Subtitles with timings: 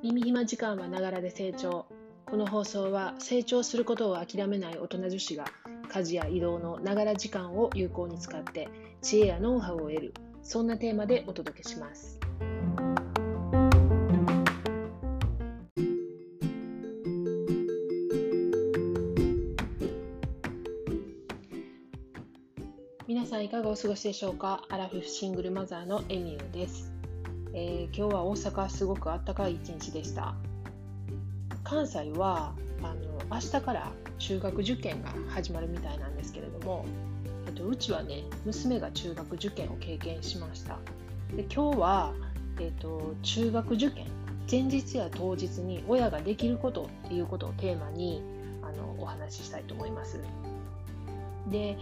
[0.00, 1.86] 耳暇時間はながらで成長。
[2.24, 5.44] この放送は成長することを諦めない大人女子が
[5.88, 8.68] 家事や移動のながら時間を有効に使って
[9.02, 10.14] 知恵やノウハウを得る。
[10.42, 12.17] そんなテーマでお届けします。
[23.38, 24.64] さんいかがお過ごしでしょうか？
[24.68, 26.90] アラフィフシングルマザーのエミューです、
[27.54, 30.34] えー今日は大阪すごく暖かい一日でした。
[31.62, 32.96] 関西はあの
[33.30, 36.84] 明日から中学受験が始まるみたいなんですけれども、
[37.46, 40.76] えっと、うちはね娘が中学受験を経験しました。
[41.36, 42.14] で今日は、
[42.58, 44.06] えっと、中学受験
[44.50, 48.20] 前日や当日に親ができることっていうことをテーマに
[48.62, 50.18] あのお話ししたいと思います。
[51.46, 51.78] で、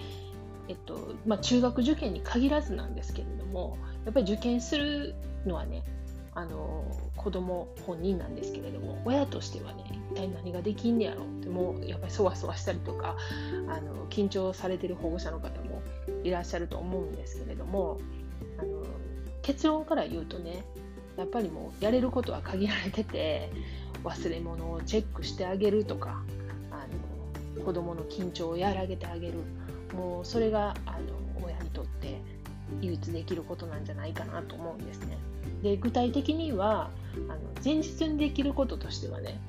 [0.68, 5.14] えっとまあ、中学受験に限らずなんですけれどもやっぱり受験する
[5.46, 5.84] のはね
[6.34, 6.84] あの
[7.16, 13.16] 子供本人なんですけれども親としてはね一体何ができんねやろってもうやっぱりそわそわしたりとか
[13.68, 15.80] あの緊張されてる保護者の方も
[16.24, 17.98] いらっしゃると思うんですけれども
[18.58, 18.84] あの
[19.40, 20.64] 結論から言うとね
[21.16, 23.50] やっぱりもうやれることは限られてて
[24.04, 26.22] 忘れ物をチェックしてあげるとか
[26.70, 26.86] あ
[27.58, 29.38] の子供の緊張を和らげてあげる。
[29.96, 32.20] もうそれがあの親にとって
[32.80, 35.16] 唯一できることなんじゃないかなと思うんですね。
[35.62, 36.90] で具体的には
[37.28, 39.40] あの前日にできることとしてはね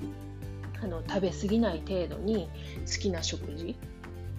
[0.82, 2.48] あの食べ過ぎない程度に
[2.86, 3.76] 好きな食事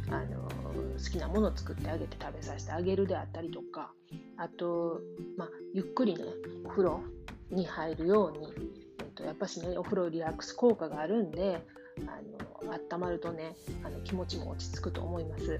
[0.09, 0.49] あの
[0.97, 3.91] 好きなものを作ってあげて食べさせてあげるであったりとか
[4.37, 5.01] あと、
[5.37, 6.23] まあ、ゆっくりね
[6.65, 7.01] お風呂
[7.51, 8.53] に入るように、
[8.99, 11.63] えっと、やっぱしねお風呂リラックス効果があるんで
[12.07, 15.59] あの温まるとねあの気持ちも落ち着くと思います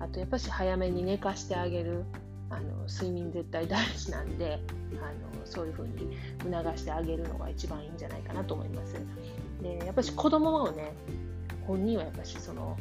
[0.00, 2.04] あとやっぱし早めに寝かしてあげる
[2.50, 4.60] あの睡眠絶対大事なんで
[5.00, 5.06] あ
[5.38, 8.94] のそういうふうに促してあげるのが一番いいんじゃないかなと思います。
[9.62, 10.92] でやっぱし子供もね
[11.66, 12.76] 本人はやっぱしその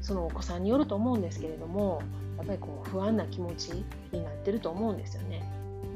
[0.00, 2.02] そのお子さんによると思うんですけれども
[2.38, 3.68] やっぱりこう不安な気持ち
[4.12, 5.42] になってると思うんですよね。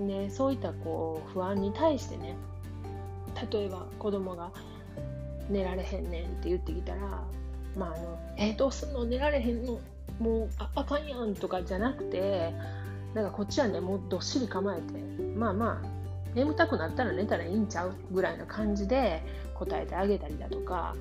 [0.06, 2.36] でそういったこう不安に対してね
[3.50, 4.52] 例えば子供が
[5.48, 7.00] 寝られへんねんって言ってきたら
[7.76, 9.04] まああのえどうすんの？
[9.04, 9.80] 寝られへんの？
[10.18, 12.54] もうああかんやんとかじゃなくて
[13.14, 14.92] なんかこっちはねもうどっしり構えて
[15.36, 15.96] まあまあ
[16.34, 19.22] 眠たくなったら寝たらいいんちゃうぐらいな感じで
[19.54, 20.94] 答えてあげたりだとか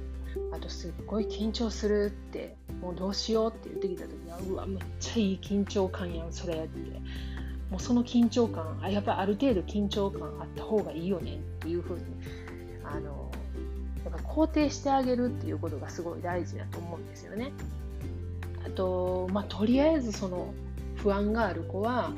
[0.54, 6.80] あとすっごい緊張するってもうどうしようって言ってきた時はうわめっちゃいい緊張感やんそれって
[7.70, 12.04] もうその緊張感あやっぱりある程度緊張感あった方がいいよねっていうふうに
[12.84, 13.32] あの
[14.06, 17.52] やっぱ肯定してあげるっていうことがすごい大事だと思うんですよね。
[18.66, 20.54] あと、まあ、とりあえずその
[20.96, 22.12] 不安がある子は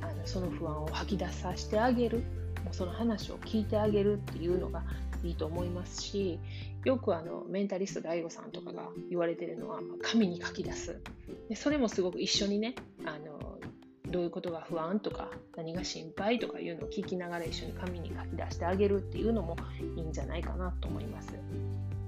[0.00, 2.18] あのその不安を吐き出させてあげる
[2.64, 4.84] もうその話を聞いてあげるっていうのが
[5.24, 6.38] いいと思いますし
[6.84, 11.00] よくあのメンタリスト DAIGO さんとかが言われてるのは、紙に書き出す
[11.48, 13.58] でそれもすごく一緒にねあの
[14.10, 19.56] どういうことが不安とか何が心配とかいうのを聞きながら一緒に紙に書き出してあげるっていうのも
[19.96, 21.34] いいんじゃないかなと思います。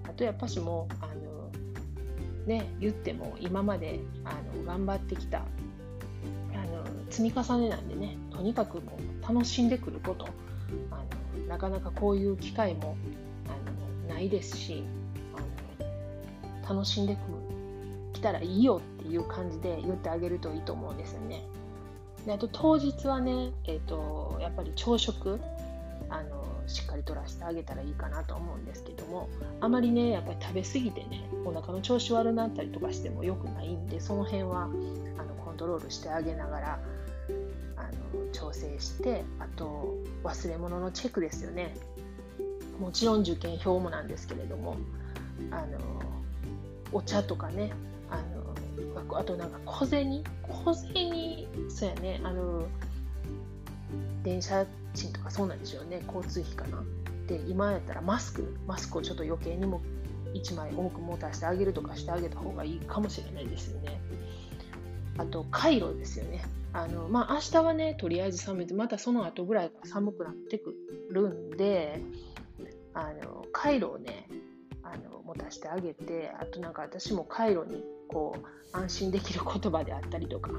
[0.05, 1.51] あとやっぱしもあの
[2.47, 5.43] ね、言っても今まであの頑張ってきたあ
[6.67, 8.93] の積み重ねなんでねとにかくも
[9.23, 10.27] う楽しんでくること
[10.91, 11.05] あ
[11.41, 12.97] のなかなかこういう機会も
[13.47, 14.85] あのないですし
[15.35, 17.19] あの楽しんでく
[18.13, 21.43] きたらいいよっていう感じで言ってあげるといいと思うんですよね。
[22.27, 25.41] であと当日はね、えーと、やっぱり朝食
[26.11, 26.40] あの
[26.71, 29.29] しっかりとらせてあげたらいいかなと思うんですけども
[29.61, 34.67] あまりねやっぱり食べ過ぎてねお腹の調子悪くなったりとかしても良くないんでその辺はあ
[35.25, 36.81] のコントロールしてあげながら
[37.77, 41.75] あの調整してあと忘れ物のチェックですよね。
[42.79, 44.77] もちろん受験票もなんですけれども
[45.51, 45.79] あの
[46.93, 47.73] お茶とかね
[48.09, 48.17] あ
[49.13, 52.67] のあとなんか小銭小銭そうやねあの
[54.23, 56.03] 電車賃とかそうなんでしょうね。
[56.07, 56.83] 交通費かな。
[57.27, 59.81] で今やったらマスクマスクをちょっと余計にも
[60.35, 64.01] 1枚多く持たせてあげるとかしてあげた方がいいかもしれないですよね。
[65.19, 66.45] あとカイロですよね。
[66.73, 68.67] あのまあ明日はねとりあえず寒い。
[68.67, 70.75] てまたその後ぐらい寒くなってく
[71.11, 72.01] るんで
[72.95, 74.29] あのカイロをね
[74.83, 80.51] あの持たせてあげてあとなんか私もカイロにこう安心できる言葉であったりとか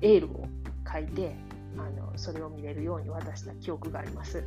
[0.00, 0.46] エールを
[0.90, 1.36] 書いて
[1.78, 4.44] あのそれを見れるように渡した記憶があります。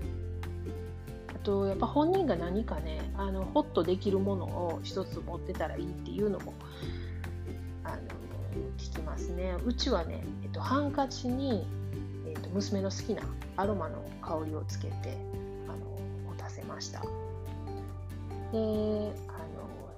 [1.30, 6.54] あとやっぱ本人が何かねあのホッとできるものを一つ持ってたらいいっていうのも
[7.84, 7.98] あの
[8.78, 9.56] 聞きますね。
[9.66, 11.68] うちはね、えっと、ハンカチに、
[12.26, 13.22] えっと、娘の好きな
[13.58, 15.18] アロマの香りをつけて
[15.68, 15.78] あの
[16.32, 17.02] 持たせました。
[17.02, 17.08] で
[18.58, 18.66] あの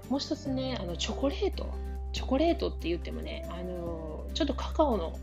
[0.10, 1.70] もう一つねあのチョコレート
[2.14, 5.14] チョコレートって言ってもねあのちょっとカカオの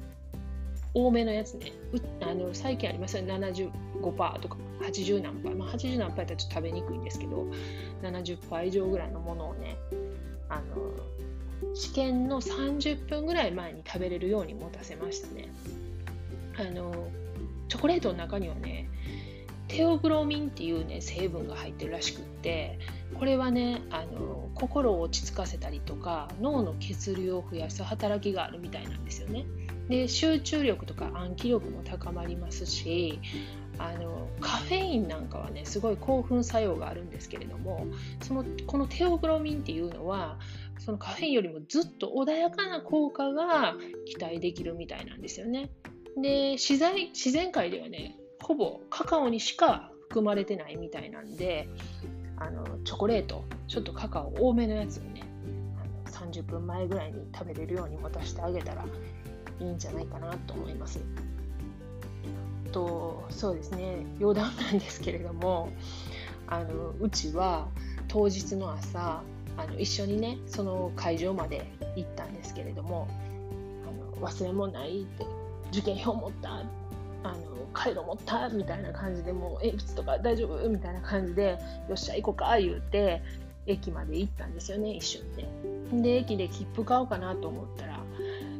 [0.94, 1.72] 多めのやつね。
[2.20, 3.34] あの最近ありますよね。
[3.34, 7.46] 75%とか80何パー、まあ、80何パーやったらちょっと食べにくいんですけど
[8.02, 9.76] 70%以上ぐらいのものをね
[10.48, 15.48] あの試験の30分ぐらい前に食べれるように持たせましたね。
[16.56, 17.08] あの
[17.68, 18.88] チョコレートの中にはね
[19.66, 22.78] テオグロミンっていうね成分が入ってるらしくって
[23.18, 29.44] これはねあの心を落ち着かせたりとか脳の血流を増やす働きがあるみたいなんですよね。
[29.88, 33.20] で集中力とか暗記力も高まりますし
[33.78, 37.86] あのカフェインなんかはねすごい興奮作用があるんですけれども
[38.22, 40.38] そのこのテオグロミンっていうのは
[40.78, 43.74] そのカフェインよりもずっと穏やかな効果が
[44.06, 45.70] 期待できるみたいなんですよね。
[46.20, 51.68] で自然自然界ではねほぼカカオにしか含まれてないみたいなんで
[52.36, 55.22] あのチョコレートちょっとカカオ多めのやつをね
[56.06, 58.84] あの30分前ぐらいに食べれるように持たせてあげたら
[59.60, 61.00] いいんじゃないかなと思います。
[62.72, 64.04] とそうですね。
[64.20, 65.70] 余談なんですけれども
[66.48, 67.68] あのうちは
[68.08, 69.22] 当日の朝
[69.56, 73.08] あの一緒にねその会場まで行ったんですけれども
[74.18, 75.24] あの忘れ物ないって
[75.70, 76.62] 受験票持ったあ
[77.32, 77.34] の
[77.72, 80.68] カイロ持ったみたいな感じでもう鉛筆とか大丈夫？
[80.68, 81.58] みたいな感じで
[81.88, 83.22] よっしゃ行こうか言うて
[83.66, 86.02] 駅まで行ったんですよね一緒にね。
[86.02, 88.00] で駅で切符買おうかなと思ったら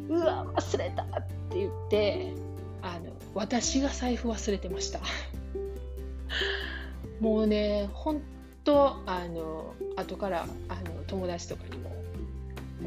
[0.09, 1.07] うわ忘れたっ
[1.51, 2.33] て言って
[2.83, 5.01] あの私が財布忘れてました。
[7.21, 8.21] もうね本
[8.65, 11.97] 当あの後からあの友達とかにもも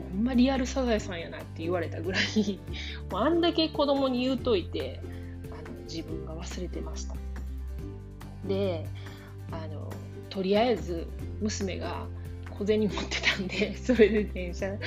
[0.10, 2.60] うほんまリアルサザエさんやなって言われたぐらい
[3.10, 5.00] もうあんだけ子供に言うといて
[5.52, 7.16] あの自分が忘れてました。
[8.48, 8.86] で
[9.52, 9.90] あの
[10.30, 11.08] とりあえず
[11.42, 12.06] 娘が
[12.58, 14.78] 小銭持ってたんで それで電車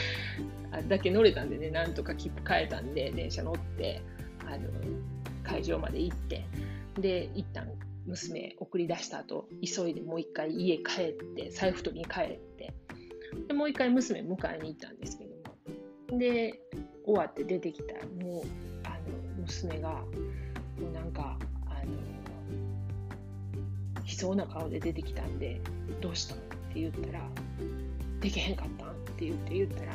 [0.89, 4.01] だけ乗れたんでねなんとか切符変えたんで電車乗って
[4.47, 4.69] あの
[5.43, 6.45] 会場まで行って
[6.99, 7.69] で一旦
[8.07, 12.73] 娘送り出した後急いでもう一回家帰って財布取りに帰って
[13.49, 15.37] でもう一回娘迎えに行ったんですけど
[16.15, 16.61] もで
[17.05, 17.95] 終わって出てきた
[18.25, 18.45] もう
[18.85, 18.97] あの
[19.47, 21.93] 娘がもうなんかあの
[24.03, 25.61] 悲壮な顔で出てきたんで
[26.01, 27.21] 「どうしたの?」って言ったら
[28.21, 29.93] 「できへんかった?」って言って言ったら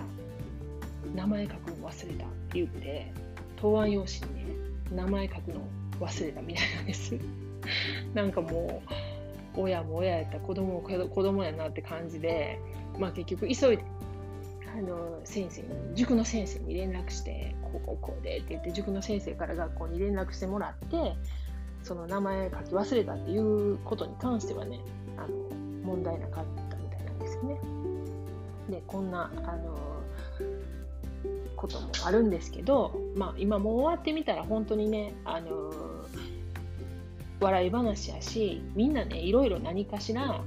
[1.16, 3.12] 「名前書くの忘れた」って言って
[3.56, 4.56] 答案用紙にね
[4.92, 5.62] 名前書くの
[6.00, 7.16] 忘れたみたいなんです
[8.14, 8.82] なんかも
[9.56, 12.60] う親も親やった子供も子供やなって感じで、
[13.00, 13.84] まあ、結局急いで
[14.78, 21.16] あの先生に塾の先生に連絡してこうこうこうでって言って塾の先生から学校に連絡してもらって
[21.84, 24.82] その名前書き忘れたっていうことに関してはね
[25.18, 25.28] あの
[25.86, 26.65] 問題なかった
[27.36, 27.60] ですね。
[28.70, 29.78] でこんなあの
[31.56, 35.72] こともあるんですけど、まあ、今もう終わってみたら本当にね、あの、
[37.40, 40.46] 笑い話やしみんなねいろいろ何かしら、あの、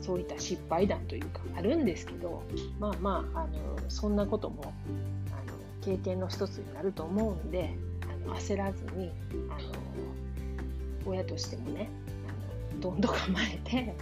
[0.00, 2.42] そういった失敗談というかあるんですけど
[2.78, 9.12] まあまあ、あの、そんなことも、あの経験の一つになると思うんであの焦らずに、
[9.50, 9.70] あの
[11.06, 11.88] 親としてもね
[12.80, 13.94] どんどん構えて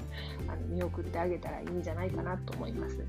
[0.48, 3.04] あの見送ってあげたらいいんじゃないかなと思います。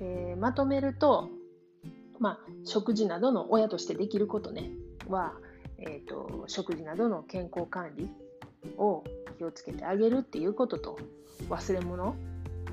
[0.00, 1.28] えー、まとめると、
[2.20, 4.70] まあ、食事などの親としてできることね
[5.08, 5.32] は、
[5.78, 8.08] えーと、食事などの健康管理
[8.76, 9.04] を
[9.38, 10.98] 気をつけてあげるっていうことと
[11.48, 12.14] 忘れ物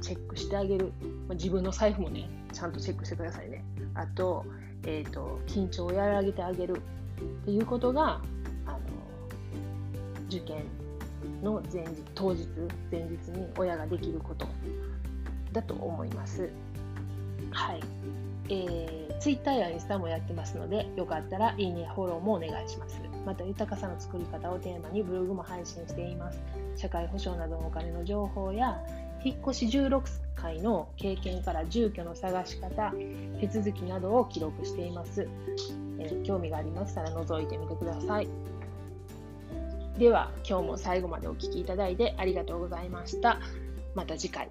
[0.02, 0.92] チェックしてあげる、
[1.28, 4.46] まあ、自分の財布もねちゃんとチェックしてくださいねあと,、
[4.84, 6.82] えーと、緊張を和らげてあげる
[7.44, 8.22] っていうことが
[8.66, 8.80] あの
[10.28, 10.66] 受験
[11.46, 12.48] の前日当日
[12.92, 14.48] 前日に親ができること
[15.54, 16.50] だと思います。
[17.52, 17.82] はい。
[18.50, 23.00] えー、Twitter やインスタもやってますので、よかったらいいね、フォローもお願いします。
[23.26, 26.40] また、豊かさの作り方をテーマにブログも配信しています。
[26.76, 28.80] 社会保障などのお金の情報や、
[29.24, 30.02] 引っ越し16
[30.36, 32.94] 回の経験から住居の探し方、
[33.40, 35.28] 手続きなどを記録しています。
[35.98, 38.55] えー、興味がありましたら覗いてみてください。
[39.98, 43.40] では、今日も最後までお聴きいただいてありがとうございました。
[43.94, 44.50] また次回。